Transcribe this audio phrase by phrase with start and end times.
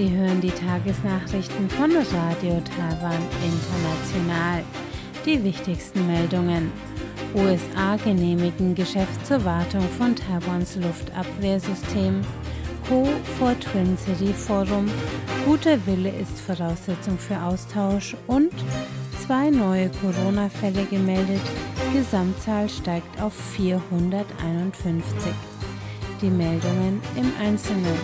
[0.00, 4.64] Sie hören die Tagesnachrichten von Radio Taiwan International.
[5.26, 6.72] Die wichtigsten Meldungen.
[7.34, 12.22] USA genehmigen Geschäft zur Wartung von Taiwans Luftabwehrsystem.
[12.88, 13.06] Co.
[13.38, 14.90] vor Twin City Forum.
[15.44, 18.54] Guter Wille ist Voraussetzung für Austausch und
[19.22, 21.42] zwei neue Corona-Fälle gemeldet.
[21.92, 25.04] Gesamtzahl steigt auf 451.
[26.22, 27.98] Die Meldungen im Einzelnen.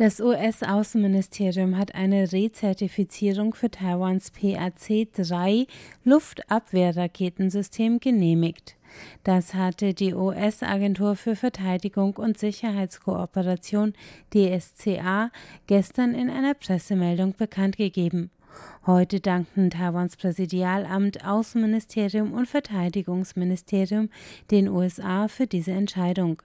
[0.00, 5.66] Das US-Außenministerium hat eine Rezertifizierung für Taiwans PAC-3
[6.04, 8.76] Luftabwehrraketensystem genehmigt.
[9.24, 13.92] Das hatte die US-Agentur für Verteidigung und Sicherheitskooperation
[14.32, 15.30] DSCA
[15.66, 18.30] gestern in einer Pressemeldung bekannt gegeben.
[18.86, 24.08] Heute dankten Taiwans Präsidialamt, Außenministerium und Verteidigungsministerium
[24.50, 26.40] den USA für diese Entscheidung.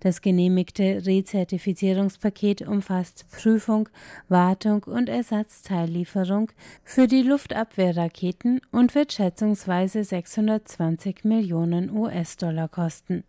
[0.00, 3.88] Das genehmigte Rezertifizierungspaket umfasst Prüfung,
[4.28, 6.50] Wartung und Ersatzteillieferung
[6.84, 13.24] für die Luftabwehrraketen und wird schätzungsweise 620 Millionen US-Dollar kosten.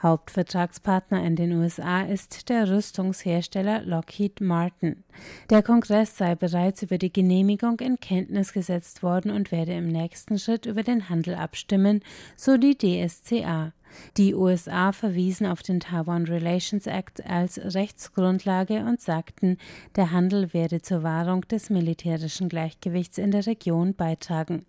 [0.00, 5.02] Hauptvertragspartner in den USA ist der Rüstungshersteller Lockheed Martin.
[5.50, 10.38] Der Kongress sei bereits über die Genehmigung in Kenntnis gesetzt worden und werde im nächsten
[10.38, 12.02] Schritt über den Handel abstimmen,
[12.36, 13.72] so die DSCA.
[14.16, 19.58] Die USA verwiesen auf den Taiwan Relations Act als Rechtsgrundlage und sagten,
[19.96, 24.66] der Handel werde zur Wahrung des militärischen Gleichgewichts in der Region beitragen.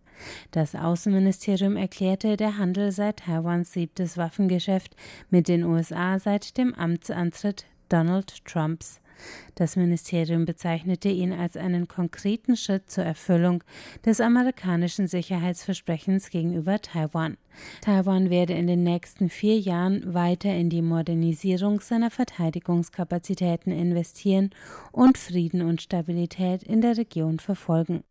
[0.51, 4.95] Das Außenministerium erklärte, der Handel sei Taiwans siebtes Waffengeschäft
[5.29, 8.99] mit den USA seit dem Amtsantritt Donald Trumps.
[9.55, 13.63] Das Ministerium bezeichnete ihn als einen konkreten Schritt zur Erfüllung
[14.05, 17.37] des amerikanischen Sicherheitsversprechens gegenüber Taiwan.
[17.81, 24.51] Taiwan werde in den nächsten vier Jahren weiter in die Modernisierung seiner Verteidigungskapazitäten investieren
[24.91, 28.03] und Frieden und Stabilität in der Region verfolgen.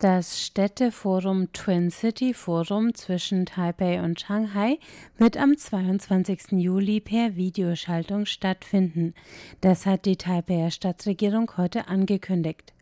[0.00, 4.78] Das Städteforum Twin City Forum zwischen Taipei und Shanghai
[5.18, 6.52] wird am 22.
[6.52, 9.12] Juli per Videoschaltung stattfinden.
[9.60, 12.72] Das hat die Taipeier Stadtregierung heute angekündigt.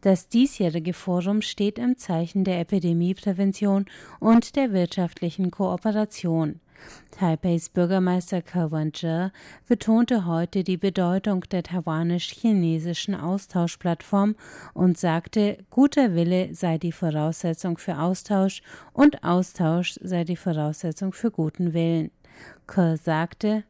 [0.00, 3.86] Das diesjährige Forum steht im Zeichen der Epidemieprävention
[4.18, 6.58] und der wirtschaftlichen Kooperation.
[7.10, 9.30] Taipeis Bürgermeister Ke Wen-je
[9.68, 14.34] betonte heute die Bedeutung der taiwanisch-chinesischen Austauschplattform
[14.74, 18.62] und sagte, guter Wille sei die Voraussetzung für Austausch
[18.92, 22.10] und Austausch sei die Voraussetzung für guten Willen.
[22.66, 23.62] Ke sagte,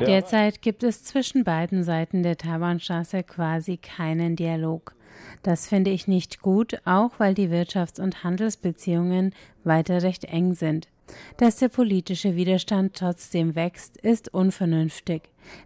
[0.00, 4.94] Derzeit gibt es zwischen beiden Seiten der Taiwanstraße quasi keinen Dialog.
[5.42, 9.34] Das finde ich nicht gut, auch weil die Wirtschafts- und Handelsbeziehungen
[9.64, 10.88] weiter recht eng sind.
[11.36, 15.22] Dass der politische Widerstand trotzdem wächst, ist unvernünftig.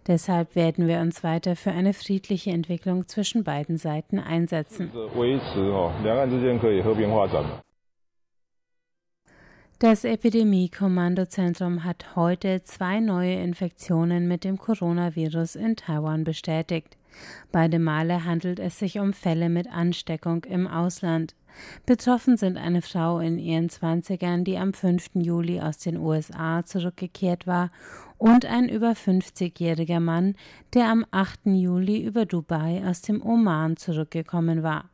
[0.07, 4.91] Deshalb werden wir uns weiter für eine friedliche Entwicklung zwischen beiden Seiten einsetzen.
[9.79, 16.97] Das Epidemie-Kommandozentrum hat heute zwei neue Infektionen mit dem Coronavirus in Taiwan bestätigt.
[17.51, 21.35] Beide Male handelt es sich um Fälle mit Ansteckung im Ausland.
[21.85, 25.11] Betroffen sind eine Frau in ihren Zwanzigern, die am 5.
[25.15, 27.71] Juli aus den USA zurückgekehrt war,
[28.17, 30.35] und ein über 50-jähriger Mann,
[30.73, 31.45] der am 8.
[31.45, 34.89] Juli über Dubai aus dem Oman zurückgekommen war.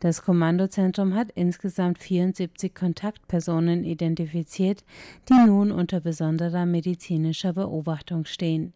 [0.00, 4.84] Das Kommandozentrum hat insgesamt 74 Kontaktpersonen identifiziert,
[5.28, 8.72] die nun unter besonderer medizinischer Beobachtung stehen.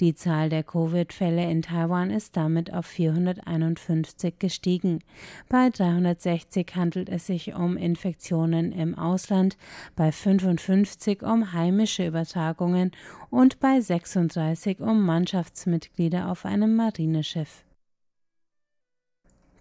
[0.00, 5.00] Die Zahl der Covid-Fälle in Taiwan ist damit auf 451 gestiegen.
[5.48, 9.56] Bei 360 handelt es sich um Infektionen im Ausland,
[9.96, 12.92] bei 55 um heimische Übertragungen
[13.30, 17.64] und bei 36 um Mannschaftsmitglieder auf einem Marineschiff.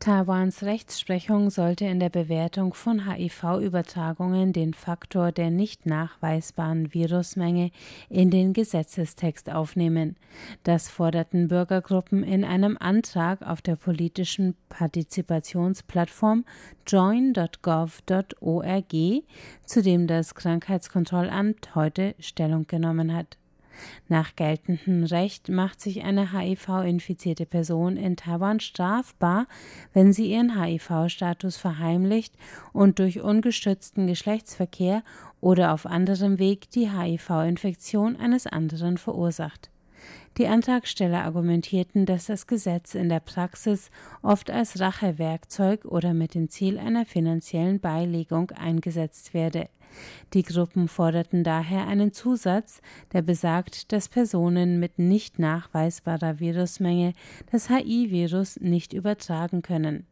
[0.01, 7.69] Taiwans Rechtsprechung sollte in der Bewertung von HIV-Übertragungen den Faktor der nicht nachweisbaren Virusmenge
[8.09, 10.15] in den Gesetzestext aufnehmen.
[10.63, 16.45] Das forderten Bürgergruppen in einem Antrag auf der politischen Partizipationsplattform
[16.87, 18.03] join.gov.org,
[19.65, 23.37] zu dem das Krankheitskontrollamt heute Stellung genommen hat.
[24.07, 29.47] Nach geltendem Recht macht sich eine HIV-infizierte Person in Taiwan strafbar,
[29.93, 32.35] wenn sie ihren HIV-Status verheimlicht
[32.73, 35.03] und durch ungestützten Geschlechtsverkehr
[35.39, 39.69] oder auf anderem Weg die HIV-Infektion eines anderen verursacht.
[40.37, 46.49] Die Antragsteller argumentierten, dass das Gesetz in der Praxis oft als Rachewerkzeug oder mit dem
[46.49, 49.67] Ziel einer finanziellen Beilegung eingesetzt werde.
[50.33, 52.81] Die Gruppen forderten daher einen Zusatz,
[53.11, 57.13] der besagt, dass Personen mit nicht nachweisbarer Virusmenge
[57.51, 60.05] das HIV-Virus nicht übertragen können.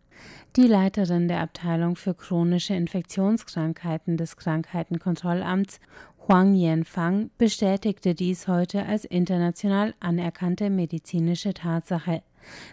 [0.58, 5.80] Die Leiterin der Abteilung für chronische Infektionskrankheiten des Krankheitenkontrollamts,
[6.30, 12.22] Huang Yanfang, bestätigte dies heute als international anerkannte medizinische Tatsache.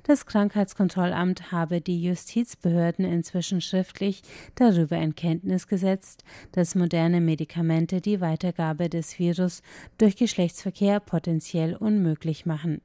[0.03, 4.21] Das Krankheitskontrollamt habe die Justizbehörden inzwischen schriftlich
[4.57, 6.23] darüber in Kenntnis gesetzt,
[6.53, 9.63] dass moderne Medikamente die Weitergabe des Virus
[9.97, 12.83] durch Geschlechtsverkehr potenziell unmöglich machen.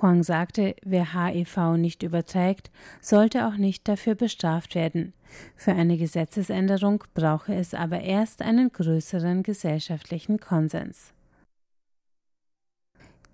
[0.00, 5.12] Huang sagte, wer HIV nicht überträgt, sollte auch nicht dafür bestraft werden.
[5.56, 11.12] Für eine Gesetzesänderung brauche es aber erst einen größeren gesellschaftlichen Konsens.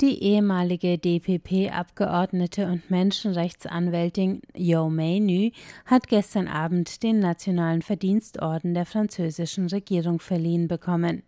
[0.00, 5.52] Die ehemalige DPP-Abgeordnete und Menschenrechtsanwältin Yo Mei-Nü
[5.86, 11.22] hat gestern Abend den Nationalen Verdienstorden der französischen Regierung verliehen bekommen.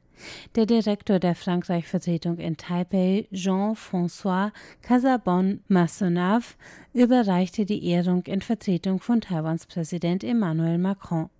[0.54, 4.52] Der Direktor der Frankreich-Vertretung in Taipei, Jean-François
[4.82, 6.54] Casabon-Massonave,
[6.92, 11.30] überreichte die Ehrung in Vertretung von Taiwans Präsident Emmanuel Macron.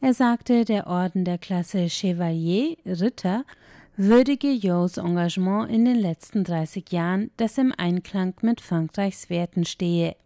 [0.00, 3.44] Er sagte, der Orden der Klasse Chevalier Ritter
[4.02, 10.16] würdige Yos Engagement in den letzten 30 Jahren, das im Einklang mit Frankreichs Werten stehe.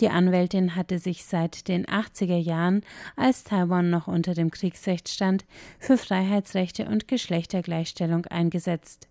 [0.00, 2.82] Die Anwältin hatte sich seit den 80er Jahren,
[3.14, 5.44] als Taiwan noch unter dem Kriegsrecht stand,
[5.78, 9.06] für Freiheitsrechte und Geschlechtergleichstellung eingesetzt.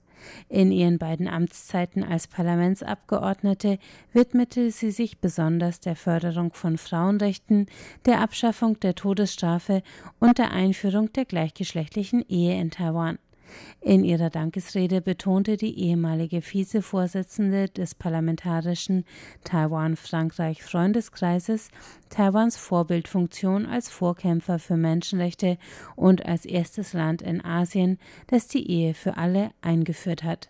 [0.50, 3.80] In ihren beiden Amtszeiten als Parlamentsabgeordnete
[4.12, 7.68] widmete sie sich besonders der Förderung von Frauenrechten,
[8.06, 9.82] der Abschaffung der Todesstrafe
[10.20, 13.18] und der Einführung der gleichgeschlechtlichen Ehe in Taiwan.
[13.82, 19.06] In ihrer Dankesrede betonte die ehemalige Vizevorsitzende des parlamentarischen
[19.44, 21.70] Taiwan-Frankreich-Freundeskreises
[22.10, 25.58] Taiwans Vorbildfunktion als Vorkämpfer für Menschenrechte
[25.96, 30.50] und als erstes Land in Asien, das die Ehe für alle eingeführt hat.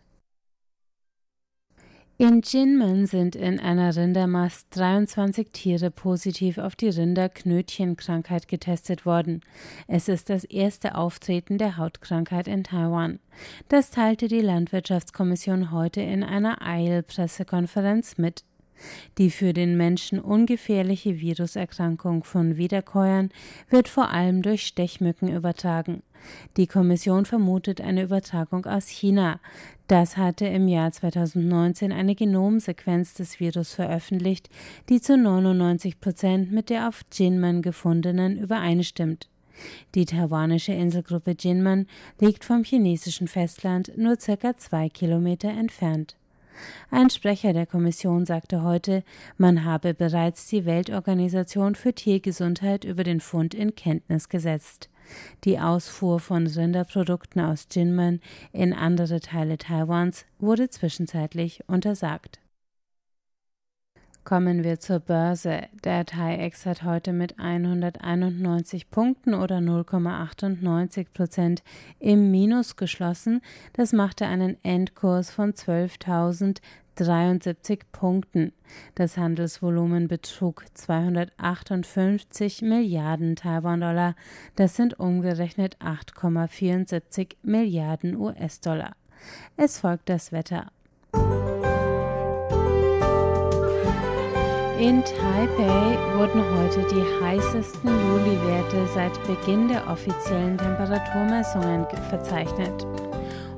[2.17, 9.41] In Jinmen sind in einer Rindermast 23 Tiere positiv auf die Rinderknötchenkrankheit getestet worden.
[9.87, 13.19] Es ist das erste Auftreten der Hautkrankheit in Taiwan.
[13.69, 18.43] Das teilte die Landwirtschaftskommission heute in einer Eilpressekonferenz mit.
[19.17, 23.29] Die für den Menschen ungefährliche Viruserkrankung von Wiederkäuern
[23.69, 26.03] wird vor allem durch Stechmücken übertragen.
[26.57, 29.39] Die Kommission vermutet eine Übertragung aus China.
[29.87, 34.49] Das hatte im Jahr 2019 eine Genomsequenz des Virus veröffentlicht,
[34.89, 39.27] die zu 99 Prozent mit der auf Jinmen gefundenen übereinstimmt.
[39.95, 41.87] Die taiwanische Inselgruppe Jinmen
[42.19, 46.15] liegt vom chinesischen Festland nur circa zwei Kilometer entfernt.
[46.89, 49.03] Ein Sprecher der Kommission sagte heute,
[49.37, 54.89] man habe bereits die Weltorganisation für Tiergesundheit über den Fund in Kenntnis gesetzt.
[55.43, 58.21] Die Ausfuhr von Rinderprodukten aus Jinmen
[58.51, 62.40] in andere Teile Taiwans wurde zwischenzeitlich untersagt.
[64.23, 65.63] Kommen wir zur Börse.
[65.83, 71.63] Der TAIEX hat heute mit 191 Punkten oder 0,98 Prozent
[71.99, 73.41] im Minus geschlossen.
[73.73, 78.53] Das machte einen Endkurs von 12.073 Punkten.
[78.93, 84.13] Das Handelsvolumen betrug 258 Milliarden Taiwan-Dollar.
[84.55, 88.91] Das sind umgerechnet 8,74 Milliarden US-Dollar.
[89.57, 90.67] Es folgt das Wetter.
[94.81, 102.87] In Taipei wurden heute die heißesten Juli-Werte seit Beginn der offiziellen Temperaturmessungen verzeichnet.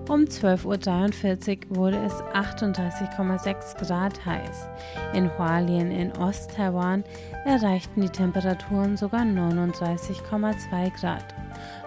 [0.09, 4.67] Um 12.43 Uhr wurde es 38,6 Grad heiß.
[5.13, 7.05] In Hualien in Ost-Taiwan
[7.45, 11.33] erreichten die Temperaturen sogar 39,2 Grad.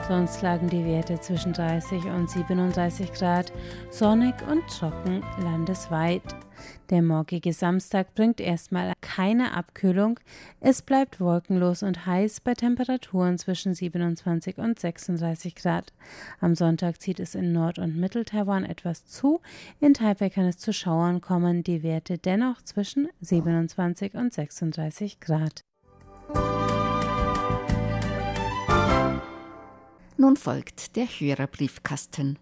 [0.08, 3.52] Sonst lagen die Werte zwischen 30 und 37 Grad,
[3.90, 6.22] sonnig und trocken landesweit.
[6.90, 10.20] Der morgige Samstag bringt erstmal keine Abkühlung.
[10.60, 15.92] Es bleibt wolkenlos und heiß bei Temperaturen zwischen 27 und 36 Grad.
[16.40, 19.40] Am Sonntag zieht es in Nord- und Mittel-Taiwan etwas zu.
[19.80, 25.62] In Taipei kann es zu Schauern kommen, die Werte dennoch zwischen 27 und 36 Grad.
[30.18, 32.38] Nun folgt der Hörerbriefkasten.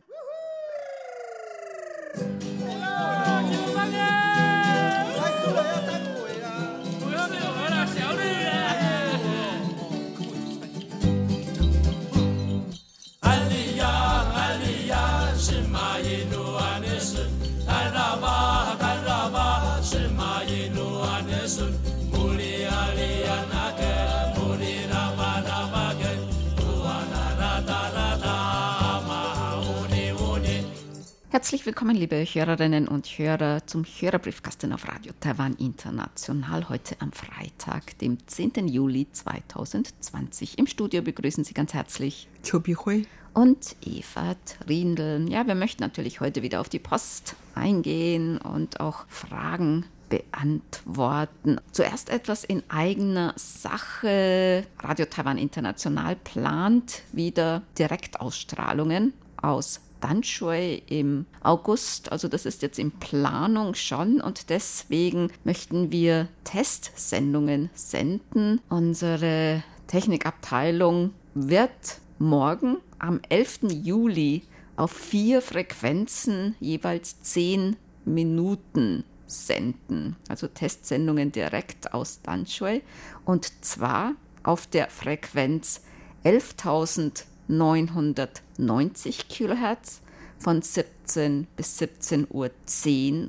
[31.34, 36.68] Herzlich willkommen, liebe Hörerinnen und Hörer, zum Hörerbriefkasten auf Radio Taiwan International.
[36.68, 38.68] Heute am Freitag, dem 10.
[38.68, 40.60] Juli 2020.
[40.60, 45.26] Im Studio begrüßen Sie ganz herzlich Chobi Hui und Eva Trindl.
[45.28, 51.58] Ja, wir möchten natürlich heute wieder auf die Post eingehen und auch Fragen beantworten.
[51.72, 54.64] Zuerst etwas in eigener Sache.
[54.78, 62.12] Radio Taiwan International plant wieder Direktausstrahlungen aus Danshui im August.
[62.12, 68.60] Also das ist jetzt in Planung schon und deswegen möchten wir Testsendungen senden.
[68.68, 73.60] Unsere Technikabteilung wird morgen am 11.
[73.82, 74.42] Juli
[74.76, 80.16] auf vier Frequenzen jeweils zehn Minuten senden.
[80.28, 82.82] Also Testsendungen direkt aus Danshui
[83.24, 85.80] und zwar auf der Frequenz
[86.24, 90.00] 11.000 990 kHz
[90.38, 92.50] von 17 bis 17.10 Uhr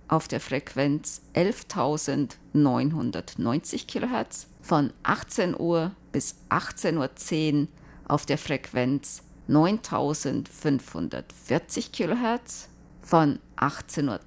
[0.07, 7.67] auf der Frequenz 11.990 kHz, von 18 Uhr bis 18.10 Uhr
[8.07, 12.69] auf der Frequenz 9.540 kHz,
[13.03, 14.19] von 18.20 Uhr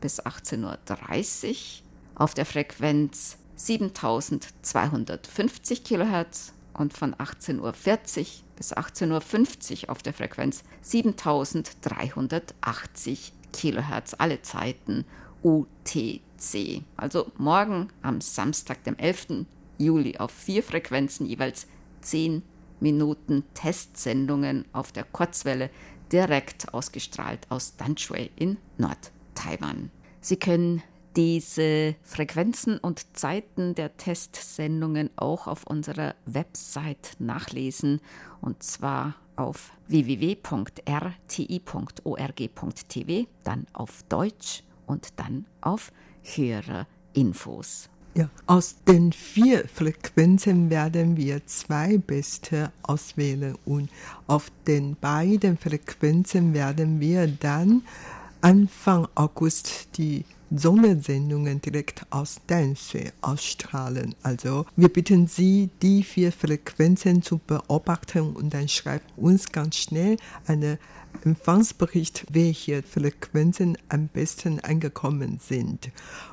[0.00, 0.76] bis 18.30 Uhr
[2.16, 7.72] auf der Frequenz 7250 kHz und von 18.40 Uhr
[8.60, 15.06] bis 18.50 Uhr auf der Frequenz 7380 Kilohertz, alle Zeiten
[15.42, 16.82] UTC.
[16.94, 19.46] Also morgen am Samstag, dem 11.
[19.78, 21.68] Juli auf vier Frequenzen jeweils
[22.02, 22.42] 10
[22.80, 25.70] Minuten Testsendungen auf der Kurzwelle
[26.12, 29.90] direkt ausgestrahlt aus Danshui in Nord-Taiwan.
[30.20, 30.82] Sie können
[31.16, 38.00] diese Frequenzen und Zeiten der Testsendungen auch auf unserer Website nachlesen
[38.40, 40.86] und zwar auf www.rti.org.tv,
[43.44, 47.88] dann auf Deutsch und dann auf Hörerinfos.
[48.14, 53.88] Ja, aus den vier Frequenzen werden wir zwei beste auswählen und
[54.26, 57.82] auf den beiden Frequenzen werden wir dann
[58.40, 64.14] Anfang August die Sondersendungen direkt aus Denshe ausstrahlen.
[64.22, 70.16] Also wir bitten Sie, die vier Frequenzen zu beobachten und dann schreibt uns ganz schnell
[70.46, 70.78] einen
[71.24, 75.90] Empfangsbericht, welche Frequenzen am besten angekommen sind.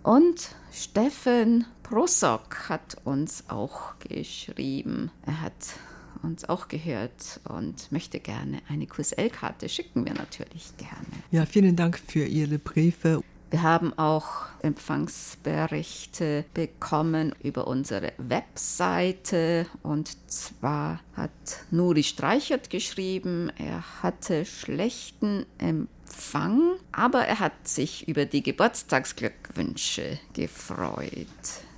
[0.02, 5.10] Und Steffen Prosok hat uns auch geschrieben.
[5.26, 5.74] Er hat
[6.22, 9.68] uns auch gehört und möchte gerne eine QSL-Karte.
[9.68, 11.06] Schicken wir natürlich gerne.
[11.30, 13.22] Ja, vielen Dank für Ihre Briefe.
[13.50, 21.30] Wir haben auch Empfangsberichte bekommen über unsere Webseite und zwar hat
[21.72, 31.26] Nuri Streichert geschrieben, er hatte schlechten Empfang, aber er hat sich über die Geburtstagsglückwünsche gefreut.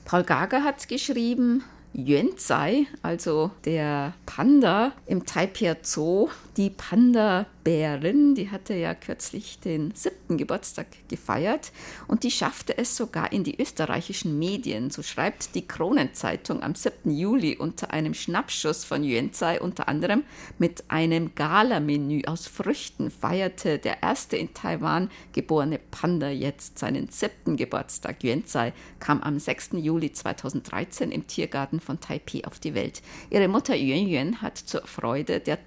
[0.05, 1.65] Paul Gager hat geschrieben,
[1.95, 9.95] Yuanzai, also der Panda im Taipei Zoo, die Panda Bärin, die hatte ja kürzlich den
[9.95, 11.71] siebten Geburtstag gefeiert
[12.09, 14.91] und die schaffte es sogar in die österreichischen Medien.
[14.91, 17.11] So schreibt die Kronenzeitung am 7.
[17.11, 20.25] Juli unter einem Schnappschuss von Yuanzai unter anderem
[20.59, 27.57] mit einem Galamenü aus Früchten feierte der erste in Taiwan geborene Panda jetzt seinen siebten
[27.57, 28.25] Geburtstag.
[28.25, 29.71] Yuanzai kam am 6.
[29.75, 33.03] Juli 2013 im Tiergarten von Taipei auf die Welt.
[33.31, 35.67] Ihre Mutter Yuan Yuan hat zur Freude der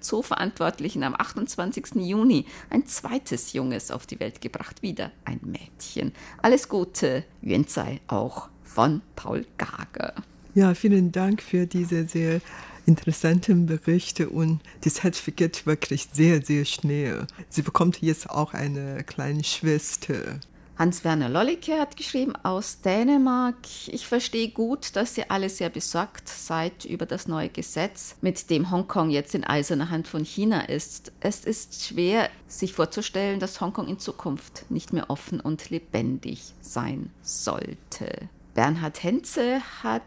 [0.76, 1.94] Zooverantwortlichen am 28.
[1.96, 6.12] Juni ein zweites Junges auf die Welt gebracht, wieder ein Mädchen.
[6.42, 10.14] Alles Gute Yuan sei auch von Paul Gager.
[10.54, 12.40] Ja, vielen Dank für diese sehr
[12.86, 17.26] interessanten Berichte und Zeit vergeht wirklich sehr, sehr schnell.
[17.48, 20.40] Sie bekommt jetzt auch eine kleine Schwester.
[20.78, 23.56] Hans-Werner Lollicke hat geschrieben aus Dänemark.
[23.86, 28.70] Ich verstehe gut, dass ihr alle sehr besorgt seid über das neue Gesetz, mit dem
[28.70, 31.12] Hongkong jetzt in eiserner Hand von China ist.
[31.20, 37.10] Es ist schwer, sich vorzustellen, dass Hongkong in Zukunft nicht mehr offen und lebendig sein
[37.22, 38.28] sollte.
[38.54, 40.02] Bernhard Henze hat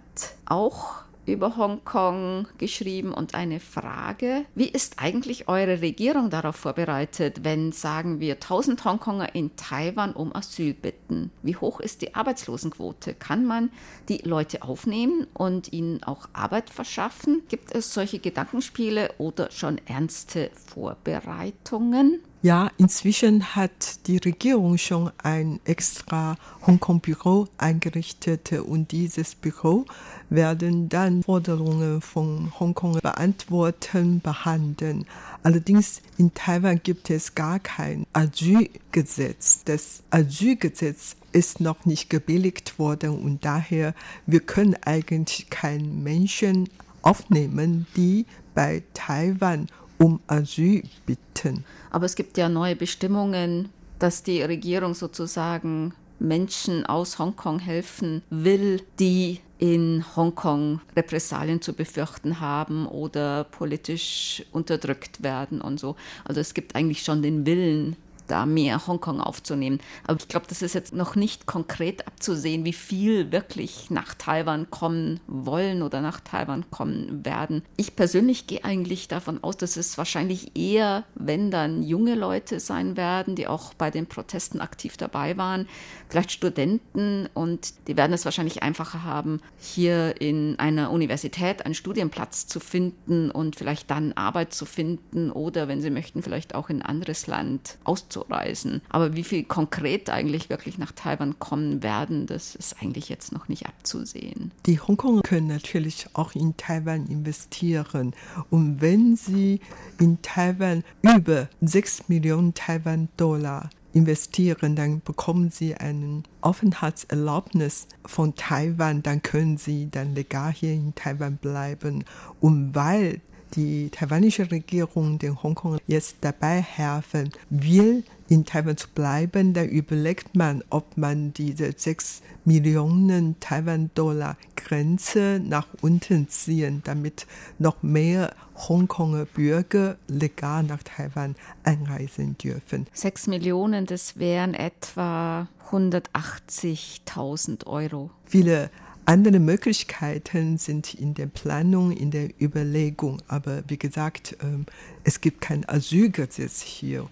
[0.45, 4.45] auch über Hongkong geschrieben und eine Frage.
[4.55, 10.35] Wie ist eigentlich eure Regierung darauf vorbereitet, wenn, sagen wir, 1000 Hongkonger in Taiwan um
[10.35, 11.31] Asyl bitten?
[11.41, 13.13] Wie hoch ist die Arbeitslosenquote?
[13.13, 13.71] Kann man
[14.07, 17.43] die Leute aufnehmen und ihnen auch Arbeit verschaffen?
[17.49, 22.19] Gibt es solche Gedankenspiele oder schon ernste Vorbereitungen?
[22.41, 29.85] Ja, inzwischen hat die Regierung schon ein extra Hongkong-Büro eingerichtet und dieses Büro
[30.29, 35.05] werden dann Forderungen von Hongkong beantworten, behandeln.
[35.43, 39.65] Allerdings in Taiwan gibt es gar kein Asylgesetz.
[39.65, 43.93] Das Asylgesetz ist noch nicht gebilligt worden und daher
[44.25, 46.69] wir können eigentlich keinen Menschen
[47.01, 48.25] aufnehmen, die
[48.55, 49.67] bei Taiwan
[49.99, 51.63] um Asyl bitten.
[51.91, 58.81] Aber es gibt ja neue Bestimmungen, dass die Regierung sozusagen Menschen aus Hongkong helfen will,
[58.99, 65.95] die in Hongkong Repressalien zu befürchten haben oder politisch unterdrückt werden und so.
[66.23, 67.97] Also es gibt eigentlich schon den Willen,
[68.29, 69.79] da mehr Hongkong aufzunehmen.
[70.05, 74.69] Aber ich glaube, das ist jetzt noch nicht konkret abzusehen, wie viel wirklich nach Taiwan
[74.69, 77.63] kommen wollen oder nach Taiwan kommen werden.
[77.77, 82.97] Ich persönlich gehe eigentlich davon aus, dass es wahrscheinlich eher, wenn dann junge Leute sein
[82.97, 85.67] werden, die auch bei den Protesten aktiv dabei waren,
[86.07, 92.47] vielleicht Studenten und die werden es wahrscheinlich einfacher haben, hier in einer Universität einen Studienplatz
[92.47, 96.81] zu finden und vielleicht dann Arbeit zu finden oder, wenn sie möchten, vielleicht auch in
[96.81, 98.81] ein anderes Land auszuprobieren anzureisen.
[98.89, 103.47] Aber wie viel konkret eigentlich wirklich nach Taiwan kommen werden, das ist eigentlich jetzt noch
[103.47, 104.51] nicht abzusehen.
[104.65, 108.13] Die Hongkonger können natürlich auch in Taiwan investieren.
[108.49, 109.61] Und wenn sie
[109.99, 119.23] in Taiwan über 6 Millionen Taiwan-Dollar investieren, dann bekommen sie eine Aufenthaltserlaubnis von Taiwan, dann
[119.23, 122.03] können sie dann legal hier in Taiwan bleiben.
[122.39, 123.21] Und weil
[123.55, 130.35] die taiwanische Regierung den Hongkong jetzt dabei helfen will, in Taiwan zu bleiben, da überlegt
[130.35, 137.25] man, ob man diese 6 Millionen Taiwan-Dollar Grenze nach unten ziehen, damit
[137.57, 142.85] noch mehr Hongkonger Bürger legal nach Taiwan einreisen dürfen.
[142.93, 148.11] 6 Millionen, das wären etwa 180.000 Euro.
[148.25, 148.69] Viele
[149.09, 153.23] andere Möglichkeiten sind in der Planung, in der Überlegung.
[153.27, 154.67] Aber wie gesagt, ähm,
[155.03, 157.07] es gibt kein Asylgesetz hier.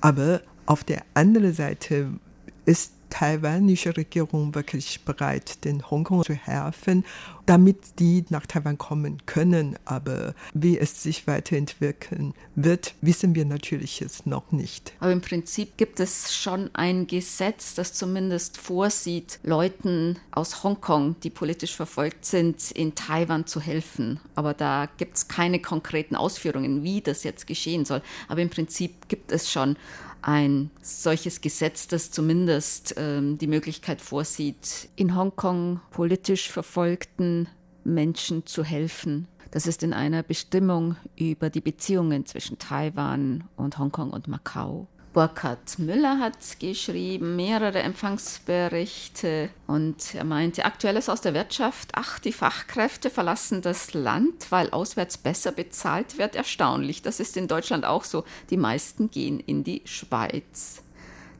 [0.00, 2.12] Aber auf der anderen Seite
[2.66, 7.04] ist taiwanische Regierung wirklich bereit, den Hongkong zu helfen,
[7.46, 9.76] damit die nach Taiwan kommen können.
[9.84, 14.92] Aber wie es sich weiterentwickeln wird, wissen wir natürlich jetzt noch nicht.
[15.00, 21.30] Aber im Prinzip gibt es schon ein Gesetz, das zumindest vorsieht, Leuten aus Hongkong, die
[21.30, 24.20] politisch verfolgt sind, in Taiwan zu helfen.
[24.34, 28.00] Aber da gibt es keine konkreten Ausführungen, wie das jetzt geschehen soll.
[28.28, 29.76] Aber im Prinzip gibt es schon
[30.22, 37.48] ein solches Gesetz, das zumindest ähm, die Möglichkeit vorsieht, in Hongkong politisch verfolgten
[37.84, 39.26] Menschen zu helfen.
[39.50, 44.86] Das ist in einer Bestimmung über die Beziehungen zwischen Taiwan und Hongkong und Macau.
[45.12, 52.32] Burkhard Müller hat geschrieben, mehrere Empfangsberichte und er meinte, aktuelles aus der Wirtschaft, ach, die
[52.32, 56.36] Fachkräfte verlassen das Land, weil auswärts besser bezahlt wird.
[56.36, 58.24] Erstaunlich, das ist in Deutschland auch so.
[58.50, 60.82] Die meisten gehen in die Schweiz.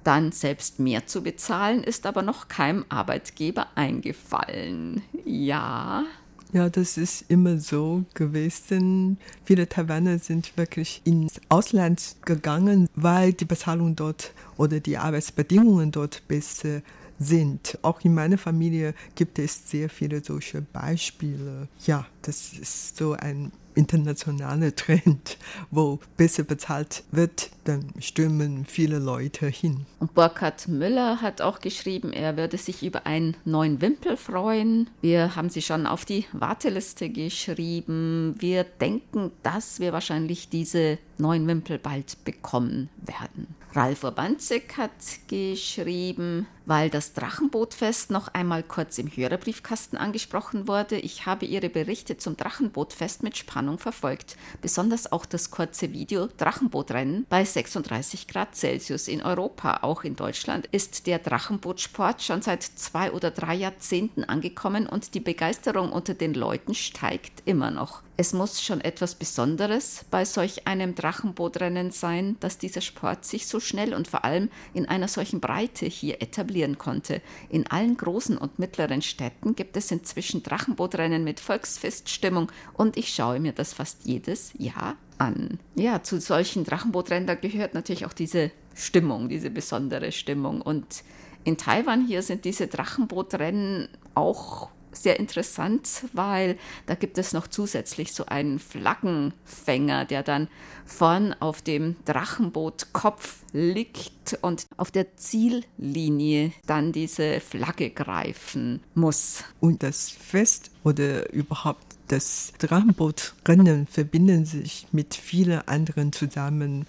[0.02, 5.02] Dann selbst mehr zu bezahlen, ist aber noch keinem Arbeitgeber eingefallen.
[5.24, 6.04] Ja,
[6.52, 9.18] ja, das ist immer so gewesen.
[9.44, 16.26] Viele Taiwaner sind wirklich ins Ausland gegangen, weil die Bezahlung dort oder die Arbeitsbedingungen dort
[16.28, 16.82] besser
[17.18, 17.78] sind.
[17.82, 21.68] Auch in meiner Familie gibt es sehr viele solche Beispiele.
[21.86, 25.38] Ja, das ist so ein internationaler Trend,
[25.70, 29.86] wo besser bezahlt wird, dann stürmen viele Leute hin.
[29.98, 34.88] Und Burkhard Müller hat auch geschrieben, er würde sich über einen neuen Wimpel freuen.
[35.00, 38.34] Wir haben sie schon auf die Warteliste geschrieben.
[38.38, 43.54] Wir denken, dass wir wahrscheinlich diese neuen Wimpel bald bekommen werden.
[43.72, 44.90] Ralf Urbanzig hat
[45.28, 50.98] geschrieben, weil das Drachenbootfest noch einmal kurz im Hörerbriefkasten angesprochen wurde.
[50.98, 54.36] Ich habe Ihre Berichte zum Drachenbootfest mit Spannung verfolgt.
[54.60, 59.80] Besonders auch das kurze Video Drachenbootrennen bei 36 Grad Celsius in Europa.
[59.82, 65.20] Auch in Deutschland ist der Drachenbootsport schon seit zwei oder drei Jahrzehnten angekommen und die
[65.20, 68.02] Begeisterung unter den Leuten steigt immer noch.
[68.16, 73.60] Es muss schon etwas Besonderes bei solch einem Drachenbootrennen sein, dass dieser Sport sich so
[73.60, 77.22] schnell und vor allem in einer solchen Breite hier etablieren konnte.
[77.48, 83.40] In allen großen und mittleren Städten gibt es inzwischen Drachenbootrennen mit Volksfeststimmung und ich schaue
[83.40, 85.58] mir das fast jedes Jahr an.
[85.74, 91.04] Ja, zu solchen Drachenbootrennen gehört natürlich auch diese Stimmung, diese besondere Stimmung und
[91.44, 98.12] in Taiwan hier sind diese Drachenbootrennen auch sehr interessant, weil da gibt es noch zusätzlich
[98.12, 100.48] so einen Flaggenfänger, der dann
[100.84, 109.44] vorn auf dem Drachenbootkopf liegt und auf der Ziellinie dann diese Flagge greifen muss.
[109.60, 116.86] Und das Fest oder überhaupt das Drachenbootrennen verbinden sich mit vielen anderen zusammen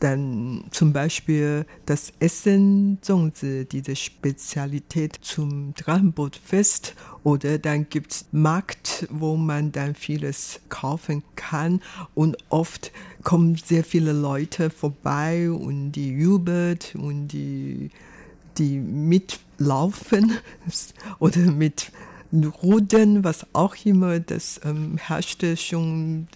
[0.00, 6.94] dann zum Beispiel das Essen, Zongzi, diese Spezialität zum Drachenbootfest.
[7.22, 11.80] Oder dann gibt es Markt, wo man dann vieles kaufen kann.
[12.14, 17.90] Und oft kommen sehr viele Leute vorbei und die jubelt und die,
[18.58, 20.32] die mitlaufen
[21.18, 21.92] oder mit
[22.42, 26.26] Ruden, was auch immer, das ähm, herrschte schon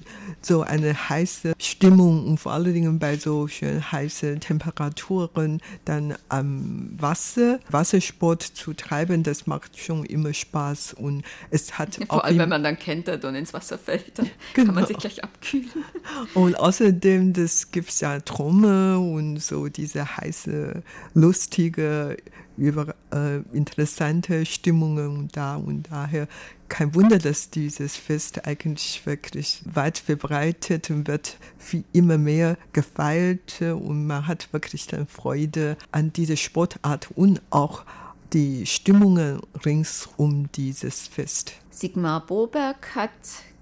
[0.40, 6.90] so eine heiße Stimmung und vor allen Dingen bei so schön heißen Temperaturen dann am
[6.98, 12.48] Wasser, Wassersport zu treiben, das macht schon immer Spaß und es hat Vor allem, wenn
[12.48, 14.66] man dann kentert und ins Wasser fällt, dann genau.
[14.66, 15.68] kann man sich gleich abkühlen.
[16.34, 20.82] Und außerdem, das gibt es ja Trommel und so diese heiße,
[21.14, 22.16] lustige
[22.58, 26.28] über äh, interessante Stimmungen da und daher
[26.68, 31.38] kein Wunder, dass dieses Fest eigentlich wirklich weit verbreitet und wird
[31.70, 37.84] wie immer mehr gefeiert und man hat wirklich dann Freude an dieser Sportart und auch
[38.32, 41.54] die Stimmungen rings um dieses Fest.
[41.70, 43.10] Sigmar Boberg hat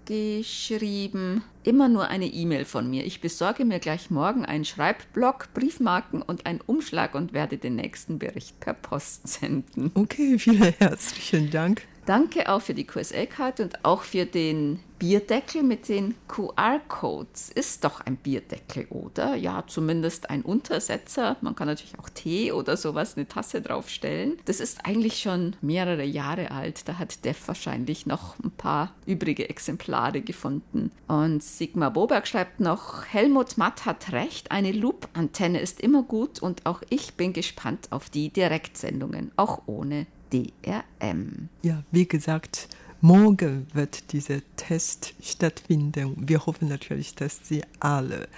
[0.06, 3.04] geschrieben, immer nur eine E-Mail von mir.
[3.04, 8.18] Ich besorge mir gleich morgen einen Schreibblock, Briefmarken und einen Umschlag und werde den nächsten
[8.18, 9.90] Bericht per Post senden.
[9.94, 11.82] Okay, vielen herzlichen Dank.
[12.06, 17.50] Danke auch für die QSL-Karte und auch für den Bierdeckel mit den QR-Codes.
[17.50, 19.34] Ist doch ein Bierdeckel, oder?
[19.34, 21.36] Ja, zumindest ein Untersetzer.
[21.40, 24.38] Man kann natürlich auch Tee oder sowas, eine Tasse draufstellen.
[24.44, 26.88] Das ist eigentlich schon mehrere Jahre alt.
[26.88, 30.92] Da hat Def wahrscheinlich noch ein paar übrige Exemplare gefunden.
[31.08, 36.66] Und Sigmar Boberg schreibt noch, Helmut Matt hat recht, eine Loop-Antenne ist immer gut und
[36.66, 41.48] auch ich bin gespannt auf die Direktsendungen, auch ohne DRM.
[41.62, 42.68] Ja, wie gesagt,
[43.00, 46.16] morgen wird dieser Test stattfinden.
[46.16, 48.28] Wir hoffen natürlich, dass Sie alle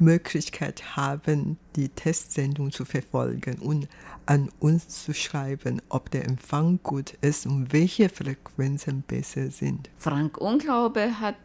[0.00, 3.86] Möglichkeit haben, die Testsendung zu verfolgen und
[4.26, 9.90] an uns zu schreiben, ob der Empfang gut ist und welche Frequenzen besser sind.
[9.98, 11.36] Frank Unglaube hat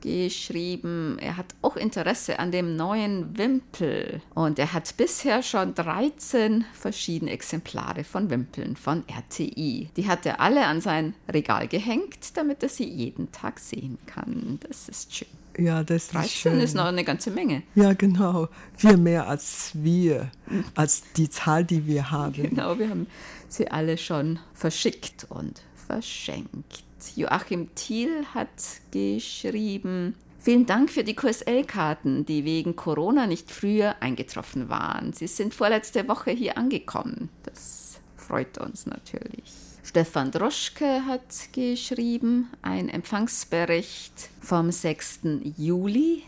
[0.00, 6.64] geschrieben, er hat auch Interesse an dem neuen Wimpel und er hat bisher schon 13
[6.72, 9.90] verschiedene Exemplare von Wimpeln von RTI.
[9.96, 14.58] Die hat er alle an sein Regal gehängt, damit er sie jeden Tag sehen kann.
[14.68, 15.28] Das ist schön.
[15.58, 16.60] Ja, das ist 13 schön.
[16.60, 17.62] ist noch eine ganze Menge.
[17.74, 18.48] Ja, genau.
[18.76, 20.30] Viel mehr als wir,
[20.76, 22.34] als die Zahl, die wir haben.
[22.34, 23.08] Genau, wir haben
[23.48, 26.84] sie alle schon verschickt und verschenkt.
[27.16, 28.48] Joachim Thiel hat
[28.90, 35.12] geschrieben, Vielen Dank für die QSL-Karten, die wegen Corona nicht früher eingetroffen waren.
[35.12, 37.28] Sie sind vorletzte Woche hier angekommen.
[37.42, 39.52] Das freut uns natürlich.
[39.82, 45.20] Stefan Droschke hat geschrieben, ein Empfangsbericht vom 6.
[45.56, 46.22] Juli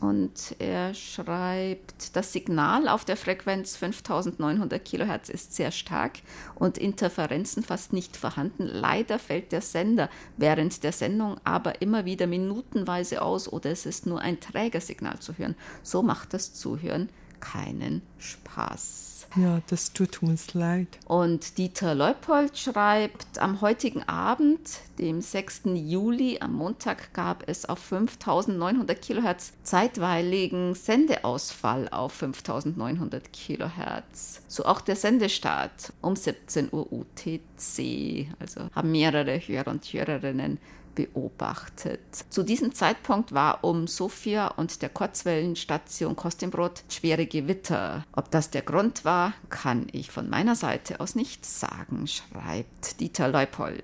[0.00, 6.18] und er schreibt, das Signal auf der Frequenz 5900 Kilohertz ist sehr stark
[6.54, 8.66] und Interferenzen fast nicht vorhanden.
[8.66, 14.06] Leider fällt der Sender während der Sendung aber immer wieder minutenweise aus oder es ist
[14.06, 15.56] nur ein Trägersignal zu hören.
[15.82, 17.08] So macht das Zuhören
[17.40, 19.16] keinen Spaß.
[19.36, 20.88] Ja, das tut uns leid.
[21.06, 25.62] Und Dieter Leupold schreibt, am heutigen Abend, dem 6.
[25.74, 34.40] Juli, am Montag, gab es auf 5900 Kilohertz zeitweiligen Sendeausfall auf 5900 Kilohertz.
[34.48, 38.28] So auch der Sendestart um 17 Uhr UTC.
[38.38, 40.58] Also haben mehrere Hörer und Hörerinnen
[40.96, 42.00] beobachtet.
[42.30, 48.04] Zu diesem Zeitpunkt war um Sofia und der Kurzwellenstation Kostimbrot schwere Gewitter.
[48.12, 53.28] Ob das der Grund war, kann ich von meiner Seite aus nicht sagen, schreibt Dieter
[53.28, 53.80] Leupold.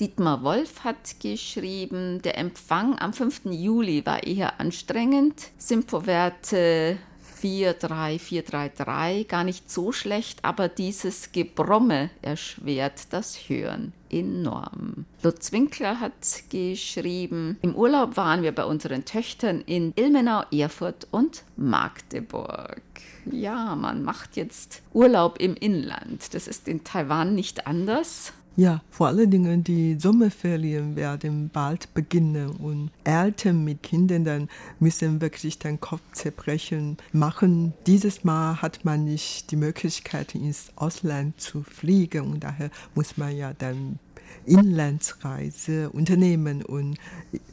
[0.00, 3.46] Dietmar Wolf hat geschrieben, der Empfang am 5.
[3.46, 5.48] Juli war eher anstrengend.
[5.58, 6.98] Simpo-Werte
[7.40, 15.04] 43433, gar nicht so schlecht, aber dieses Gebromme erschwert das Hören enorm.
[15.22, 16.12] Lutz Winkler hat
[16.50, 22.82] geschrieben, im Urlaub waren wir bei unseren Töchtern in Ilmenau, Erfurt und Magdeburg.
[23.30, 26.32] Ja, man macht jetzt Urlaub im Inland.
[26.34, 28.32] Das ist in Taiwan nicht anders.
[28.58, 34.48] Ja, vor allen Dingen die Sommerferien werden bald beginnen und Eltern mit Kindern dann
[34.80, 37.72] müssen wirklich den Kopf zerbrechen machen.
[37.86, 43.36] Dieses Mal hat man nicht die Möglichkeit ins Ausland zu fliegen und daher muss man
[43.36, 44.00] ja dann
[44.44, 46.98] Inlandsreise unternehmen und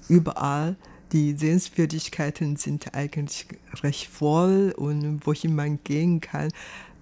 [0.10, 0.76] überall
[1.12, 3.46] die Sehenswürdigkeiten sind eigentlich
[3.84, 6.50] recht voll und wohin man gehen kann,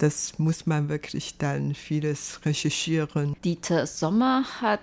[0.04, 3.38] das muss man wirklich dann vieles recherchieren.
[3.46, 4.82] Dieter Sommer hat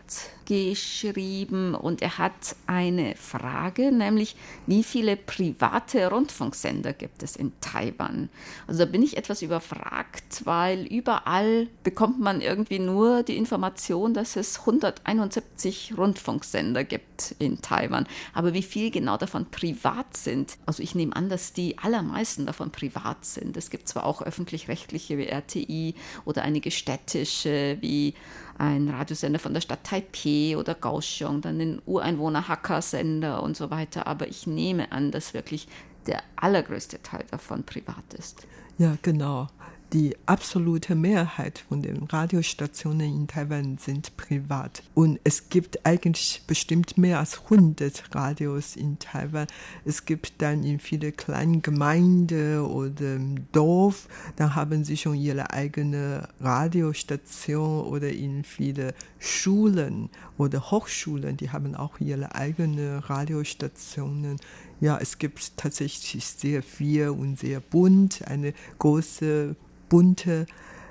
[0.50, 4.34] geschrieben und er hat eine Frage, nämlich
[4.66, 8.28] wie viele private Rundfunksender gibt es in Taiwan?
[8.66, 14.34] Also da bin ich etwas überfragt, weil überall bekommt man irgendwie nur die Information, dass
[14.34, 18.08] es 171 Rundfunksender gibt in Taiwan.
[18.34, 22.72] Aber wie viel genau davon privat sind, also ich nehme an, dass die allermeisten davon
[22.72, 23.56] privat sind.
[23.56, 28.14] Es gibt zwar auch öffentlich-rechtliche wie RTI oder einige städtische wie
[28.60, 34.06] ein Radiosender von der Stadt Taipei oder Kaohsiung, dann den Ureinwohner-Hacker-Sender und so weiter.
[34.06, 35.66] Aber ich nehme an, dass wirklich
[36.06, 38.46] der allergrößte Teil davon privat ist.
[38.78, 39.48] Ja, genau
[39.92, 44.82] die absolute Mehrheit von den Radiostationen in Taiwan sind privat.
[44.94, 49.48] Und es gibt eigentlich bestimmt mehr als 100 Radios in Taiwan.
[49.84, 53.18] Es gibt dann in viele kleinen Gemeinden oder
[53.52, 61.50] Dorf, da haben sie schon ihre eigene Radiostation oder in viele Schulen oder Hochschulen, die
[61.50, 64.36] haben auch ihre eigene Radiostationen.
[64.80, 69.56] Ja, es gibt tatsächlich sehr viel und sehr bunt, eine große
[69.90, 70.46] bunte,